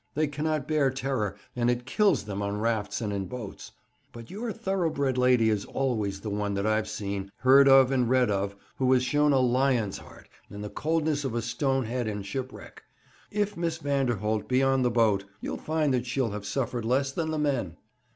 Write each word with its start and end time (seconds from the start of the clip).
They 0.15 0.25
cannot 0.25 0.67
bear 0.67 0.89
terror, 0.89 1.35
and 1.55 1.69
it 1.69 1.85
kills 1.85 2.23
them 2.23 2.41
on 2.41 2.59
rafts 2.59 3.01
and 3.01 3.13
in 3.13 3.25
boats. 3.27 3.71
But 4.11 4.31
your 4.31 4.51
thoroughbred 4.51 5.15
lady 5.15 5.51
is 5.51 5.63
always 5.63 6.21
the 6.21 6.29
one 6.31 6.55
that 6.55 6.65
I've 6.65 6.89
seen, 6.89 7.31
heard 7.37 7.67
of, 7.69 7.91
and 7.91 8.09
read 8.09 8.31
of, 8.31 8.55
who 8.77 8.91
has 8.93 9.03
shown 9.03 9.31
a 9.31 9.37
lion's 9.39 9.99
heart 9.99 10.27
and 10.49 10.63
the 10.63 10.71
coldness 10.71 11.23
of 11.23 11.35
a 11.35 11.41
stone 11.43 11.85
head 11.85 12.07
in 12.07 12.23
shipwreck. 12.23 12.81
If 13.29 13.55
Miss 13.55 13.77
Vanderholt 13.77 14.47
be 14.47 14.61
in 14.61 14.81
the 14.81 14.89
boat, 14.89 15.25
you'll 15.39 15.57
find 15.57 15.93
that 15.93 16.07
she'll 16.07 16.31
have 16.31 16.47
suffered 16.47 16.83
less 16.83 17.11
than 17.11 17.29
the 17.29 17.37
men.' 17.37 17.77